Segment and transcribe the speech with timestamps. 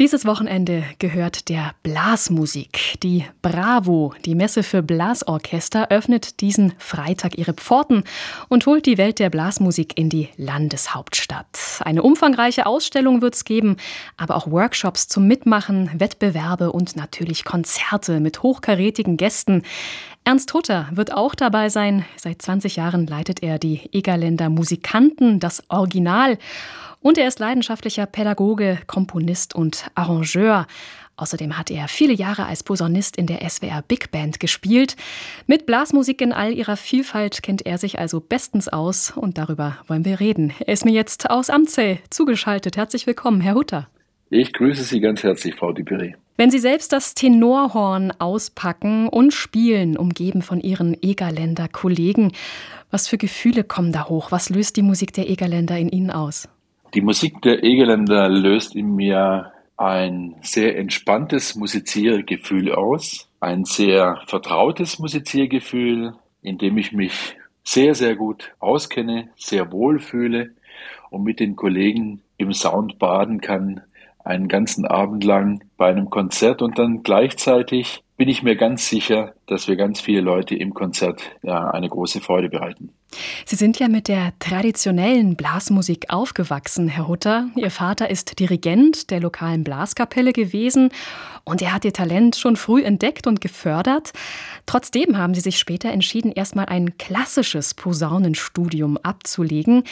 [0.00, 2.98] Dieses Wochenende gehört der Blasmusik.
[3.02, 8.04] Die Bravo, die Messe für Blasorchester, öffnet diesen Freitag ihre Pforten
[8.48, 11.82] und holt die Welt der Blasmusik in die Landeshauptstadt.
[11.84, 13.76] Eine umfangreiche Ausstellung wird es geben,
[14.16, 19.64] aber auch Workshops zum Mitmachen, Wettbewerbe und natürlich Konzerte mit hochkarätigen Gästen.
[20.24, 22.06] Ernst Hutter wird auch dabei sein.
[22.16, 26.38] Seit 20 Jahren leitet er die Egerländer Musikanten, das Original.
[27.02, 30.66] Und er ist leidenschaftlicher Pädagoge, Komponist und Arrangeur.
[31.16, 34.96] Außerdem hat er viele Jahre als Posaunist in der SWR Big Band gespielt.
[35.46, 40.06] Mit Blasmusik in all ihrer Vielfalt kennt er sich also bestens aus und darüber wollen
[40.06, 40.54] wir reden.
[40.60, 42.78] Er ist mir jetzt aus Amzell zugeschaltet.
[42.78, 43.88] Herzlich willkommen, Herr Hutter.
[44.30, 46.14] Ich grüße Sie ganz herzlich, Frau Dupéré.
[46.36, 52.32] Wenn Sie selbst das Tenorhorn auspacken und spielen, umgeben von Ihren Egerländer Kollegen,
[52.90, 54.32] was für Gefühle kommen da hoch?
[54.32, 56.48] Was löst die Musik der Egerländer in Ihnen aus?
[56.94, 64.98] Die Musik der Egerländer löst in mir ein sehr entspanntes Musiziergefühl aus, ein sehr vertrautes
[64.98, 70.50] Musiziergefühl, in dem ich mich sehr, sehr gut auskenne, sehr wohl fühle
[71.08, 73.80] und mit den Kollegen im Sound baden kann,
[74.22, 79.34] einen ganzen Abend lang bei einem Konzert und dann gleichzeitig bin ich mir ganz sicher,
[79.46, 82.92] dass wir ganz viele Leute im Konzert ja, eine große Freude bereiten.
[83.44, 87.48] Sie sind ja mit der traditionellen Blasmusik aufgewachsen, Herr Hutter.
[87.56, 90.90] Ihr Vater ist Dirigent der lokalen Blaskapelle gewesen
[91.44, 94.12] und er hat Ihr Talent schon früh entdeckt und gefördert.
[94.66, 99.84] Trotzdem haben Sie sich später entschieden, erstmal ein klassisches Posaunenstudium abzulegen.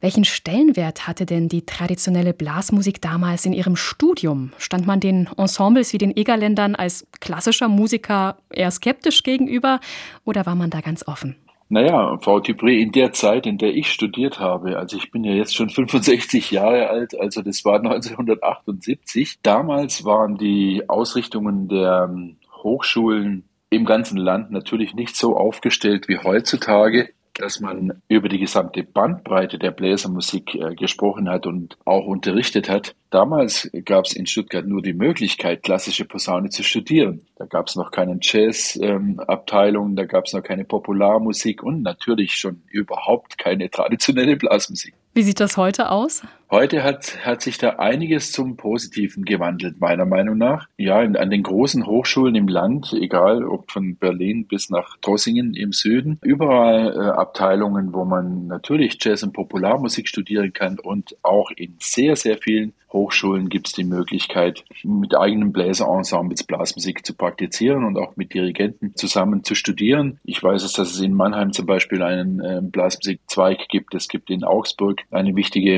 [0.00, 4.52] Welchen Stellenwert hatte denn die traditionelle Blasmusik damals in Ihrem Studium?
[4.58, 9.80] Stand man den Ensembles wie den Egerländern als klassischer Musiker eher skeptisch gegenüber
[10.24, 11.36] oder war man da ganz offen?
[11.70, 15.32] Naja, Frau Dupré, in der Zeit, in der ich studiert habe, also ich bin ja
[15.32, 19.40] jetzt schon 65 Jahre alt, also das war 1978.
[19.42, 26.18] Damals waren die Ausrichtungen der ähm, Hochschulen im ganzen Land natürlich nicht so aufgestellt wie
[26.18, 32.68] heutzutage dass man über die gesamte Bandbreite der Bläsermusik äh, gesprochen hat und auch unterrichtet
[32.68, 32.94] hat.
[33.10, 37.22] Damals gab es in Stuttgart nur die Möglichkeit, klassische Posaune zu studieren.
[37.36, 42.34] Da gab es noch keine Jazz-Abteilung, ähm, da gab es noch keine Popularmusik und natürlich
[42.34, 44.94] schon überhaupt keine traditionelle Blasmusik.
[45.14, 46.22] Wie sieht das heute aus?
[46.50, 50.66] Heute hat, hat sich da einiges zum Positiven gewandelt, meiner Meinung nach.
[50.78, 55.52] Ja, in, an den großen Hochschulen im Land, egal ob von Berlin bis nach Trossingen
[55.52, 61.50] im Süden, überall äh, Abteilungen, wo man natürlich Jazz und Popularmusik studieren kann und auch
[61.50, 67.84] in sehr, sehr vielen Hochschulen gibt es die Möglichkeit, mit eigenen Bläserensembles Blasmusik zu praktizieren
[67.84, 70.18] und auch mit Dirigenten zusammen zu studieren.
[70.24, 73.94] Ich weiß es, dass es in Mannheim zum Beispiel einen äh, Blasmusikzweig gibt.
[73.94, 75.74] Es gibt in Augsburg eine wichtige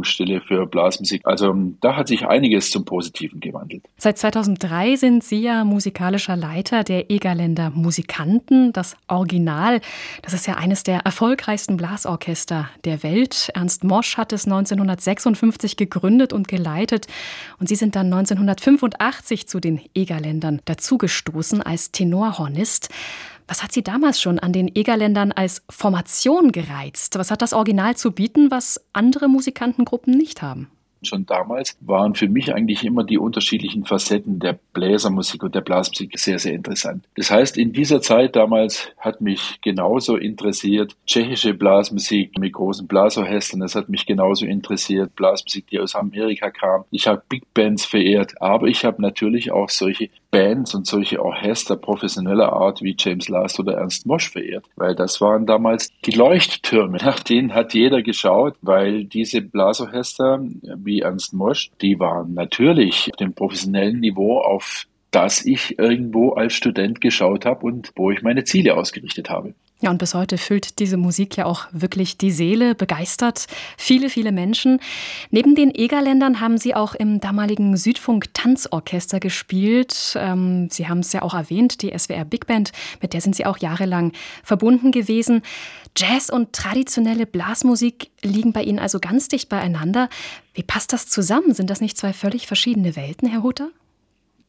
[0.00, 1.22] Ausbildungsstelle für Blasmusik.
[1.24, 3.84] Also da hat sich einiges zum Positiven gewandelt.
[3.96, 8.72] Seit 2003 sind Sie ja musikalischer Leiter der Egerländer Musikanten.
[8.72, 9.80] Das Original,
[10.22, 13.50] das ist ja eines der erfolgreichsten Blasorchester der Welt.
[13.54, 17.06] Ernst Mosch hat es 1956 gegründet und geleitet.
[17.58, 22.88] Und Sie sind dann 1985 zu den Egerländern dazugestoßen als Tenorhornist.
[23.50, 27.18] Was hat Sie damals schon an den Egerländern als Formation gereizt?
[27.18, 30.70] Was hat das Original zu bieten, was andere Musikantengruppen nicht haben?
[31.02, 36.18] Schon damals waren für mich eigentlich immer die unterschiedlichen Facetten der Bläsermusik und der Blasmusik
[36.18, 37.04] sehr, sehr interessant.
[37.16, 43.60] Das heißt, in dieser Zeit damals hat mich genauso interessiert tschechische Blasmusik mit großen Blasorchestern.
[43.60, 46.84] Das hat mich genauso interessiert, Blasmusik, die aus Amerika kam.
[46.90, 51.76] Ich habe Big Bands verehrt, aber ich habe natürlich auch solche Bands und solche Orchester
[51.76, 56.98] professioneller Art wie James Last oder Ernst Mosch verehrt, weil das waren damals die Leuchttürme.
[56.98, 60.40] Nach denen hat jeder geschaut, weil diese Blasorchester
[60.76, 66.54] wie Ernst Mosch, die waren natürlich auf dem professionellen Niveau auf das ich irgendwo als
[66.54, 69.54] Student geschaut habe und wo ich meine Ziele ausgerichtet habe.
[69.82, 73.46] Ja, und bis heute füllt diese Musik ja auch wirklich die Seele, begeistert
[73.78, 74.78] viele, viele Menschen.
[75.30, 80.14] Neben den Egerländern haben Sie auch im damaligen Südfunk Tanzorchester gespielt.
[80.16, 83.46] Ähm, Sie haben es ja auch erwähnt, die SWR Big Band, mit der sind Sie
[83.46, 84.12] auch jahrelang
[84.44, 85.40] verbunden gewesen.
[85.96, 90.10] Jazz und traditionelle Blasmusik liegen bei Ihnen also ganz dicht beieinander.
[90.52, 91.54] Wie passt das zusammen?
[91.54, 93.70] Sind das nicht zwei völlig verschiedene Welten, Herr Hutter?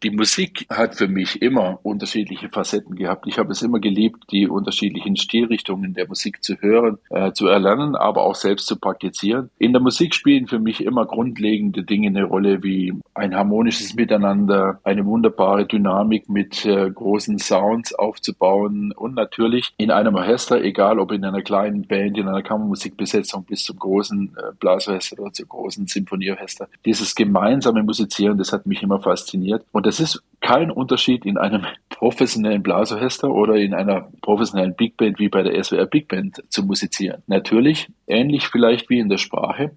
[0.04, 3.28] Die Musik hat für mich immer unterschiedliche Facetten gehabt.
[3.28, 7.96] Ich habe es immer geliebt, die unterschiedlichen Stilrichtungen der Musik zu hören, äh, zu erlernen,
[7.96, 9.52] aber auch selbst zu praktizieren.
[9.60, 14.80] In der Musik spielen für mich immer grundlegende Dinge eine Rolle, wie ein harmonisches Miteinander,
[14.84, 21.12] eine wunderbare Dynamik mit äh, großen Sounds aufzubauen und natürlich in einem Orchester, egal ob
[21.12, 25.86] in einer kleinen Band, in einer Kammermusikbesetzung bis zum großen äh, Blasorchester oder zum großen
[25.86, 29.64] Symphonieorchester, dieses gemeinsame Musizieren, das hat mich immer fasziniert.
[29.72, 35.20] Und das ist kein Unterschied in einem professionellen Blasorchester oder in einer professionellen Big Band
[35.20, 37.24] wie bei der SWR Big Band zu musizieren.
[37.28, 39.72] Natürlich, ähnlich vielleicht wie in der Sprache,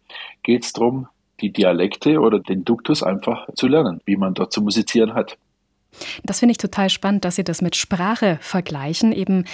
[0.44, 1.08] geht es darum,
[1.40, 5.37] die Dialekte oder den Duktus einfach zu lernen, wie man dort zu musizieren hat.
[6.25, 9.12] Das finde ich total spannend, dass Sie das mit Sprache vergleichen.
[9.12, 9.44] Eben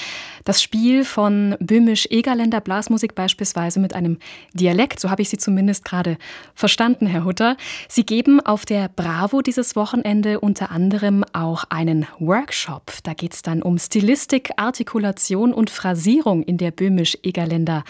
[0.44, 4.18] das Spiel von böhmisch-egerländer Blasmusik beispielsweise mit einem
[4.54, 5.00] Dialekt.
[5.00, 6.16] So habe ich Sie zumindest gerade
[6.54, 7.56] verstanden, Herr Hutter.
[7.88, 12.92] Sie geben auf der Bravo dieses Wochenende unter anderem auch einen Workshop.
[13.02, 17.84] Da geht es dann um Stilistik, Artikulation und Phrasierung in der böhmisch-egerländer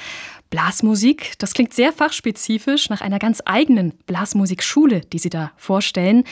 [0.50, 6.24] Blasmusik, das klingt sehr fachspezifisch nach einer ganz eigenen Blasmusikschule, die Sie da vorstellen.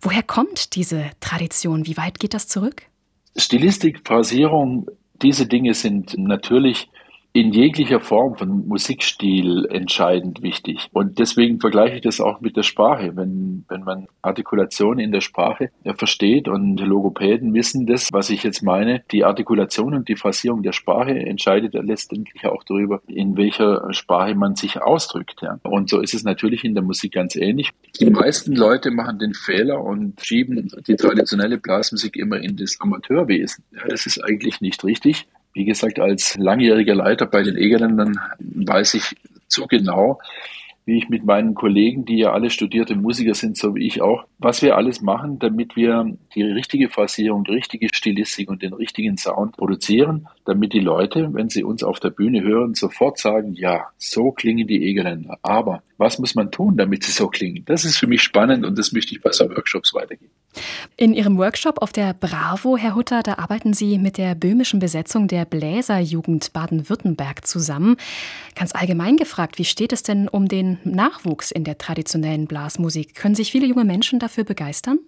[0.00, 1.86] Woher kommt diese Tradition?
[1.86, 2.82] Wie weit geht das zurück?
[3.36, 4.86] Stilistik, Phrasierung,
[5.20, 6.88] diese Dinge sind natürlich
[7.36, 10.88] in jeglicher Form von Musikstil entscheidend wichtig.
[10.94, 13.14] Und deswegen vergleiche ich das auch mit der Sprache.
[13.14, 18.62] Wenn, wenn man Artikulation in der Sprache versteht und Logopäden wissen das, was ich jetzt
[18.62, 24.34] meine, die Artikulation und die Phrasierung der Sprache entscheidet letztendlich auch darüber, in welcher Sprache
[24.34, 25.42] man sich ausdrückt.
[25.42, 25.60] Ja.
[25.62, 27.70] Und so ist es natürlich in der Musik ganz ähnlich.
[28.00, 33.62] Die meisten Leute machen den Fehler und schieben die traditionelle Blasmusik immer in das Amateurwesen.
[33.72, 35.26] Ja, das ist eigentlich nicht richtig.
[35.56, 39.16] Wie gesagt, als langjähriger Leiter bei den Egerländern weiß ich
[39.48, 40.18] zu genau,
[40.84, 44.24] wie ich mit meinen Kollegen, die ja alle studierte Musiker sind, so wie ich auch,
[44.36, 49.16] was wir alles machen, damit wir die richtige Phrasierung, die richtige Stilistik und den richtigen
[49.16, 53.86] Sound produzieren, damit die Leute, wenn sie uns auf der Bühne hören, sofort sagen, ja,
[53.96, 55.38] so klingen die Egerländer.
[55.40, 57.64] Aber was muss man tun, damit sie so klingen?
[57.64, 60.32] Das ist für mich spannend und das möchte ich bei so Workshops weitergeben.
[60.96, 65.28] In Ihrem Workshop auf der Bravo, Herr Hutter, da arbeiten Sie mit der böhmischen Besetzung
[65.28, 67.96] der Bläserjugend Baden-Württemberg zusammen.
[68.54, 73.14] Ganz allgemein gefragt, wie steht es denn um den Nachwuchs in der traditionellen Blasmusik?
[73.14, 74.98] Können sich viele junge Menschen dafür begeistern?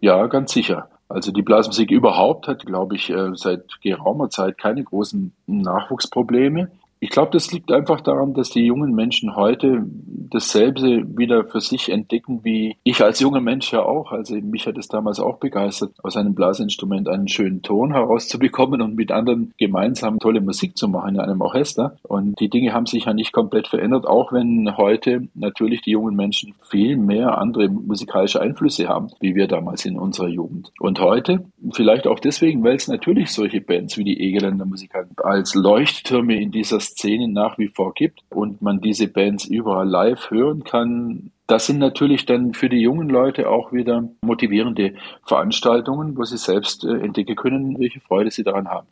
[0.00, 0.88] Ja, ganz sicher.
[1.08, 6.70] Also die Blasmusik überhaupt hat, glaube ich, äh, seit geraumer Zeit keine großen Nachwuchsprobleme.
[6.98, 9.84] Ich glaube, das liegt einfach daran, dass die jungen Menschen heute
[10.30, 14.12] dasselbe wieder für sich entdecken, wie ich als junger Mensch ja auch.
[14.12, 18.96] Also mich hat es damals auch begeistert, aus einem Blasinstrument einen schönen Ton herauszubekommen und
[18.96, 21.96] mit anderen gemeinsam tolle Musik zu machen in einem Orchester.
[22.02, 26.16] Und die Dinge haben sich ja nicht komplett verändert, auch wenn heute natürlich die jungen
[26.16, 30.72] Menschen viel mehr andere musikalische Einflüsse haben, wie wir damals in unserer Jugend.
[30.80, 35.54] Und heute, vielleicht auch deswegen, weil es natürlich solche Bands wie die Egeländer Musikanten als
[35.54, 40.64] Leuchttürme in dieser Szene nach wie vor gibt und man diese Bands überall live hören
[40.64, 44.94] kann, das sind natürlich dann für die jungen Leute auch wieder motivierende
[45.24, 48.88] Veranstaltungen, wo sie selbst äh, entdecken können, welche Freude sie daran haben.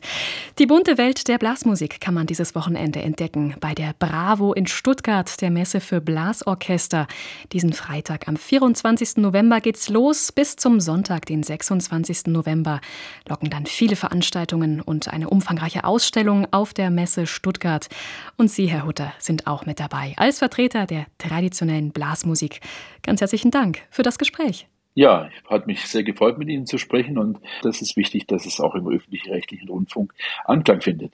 [0.60, 5.40] Die bunte Welt der Blasmusik kann man dieses Wochenende entdecken bei der Bravo in Stuttgart,
[5.40, 7.08] der Messe für Blasorchester.
[7.52, 9.16] Diesen Freitag am 24.
[9.16, 10.30] November geht's los.
[10.30, 12.26] Bis zum Sonntag, den 26.
[12.26, 12.80] November,
[13.28, 17.88] locken dann viele Veranstaltungen und eine umfangreiche Ausstellung auf der Messe Stuttgart.
[18.36, 22.43] Und Sie, Herr Hutter, sind auch mit dabei als Vertreter der traditionellen Blasmusik.
[22.44, 22.60] Musik.
[23.02, 24.66] Ganz herzlichen Dank für das Gespräch.
[24.96, 28.60] Ja, hat mich sehr gefreut, mit Ihnen zu sprechen und das ist wichtig, dass es
[28.60, 30.14] auch im öffentlich-rechtlichen Rundfunk
[30.44, 31.12] Anklang findet.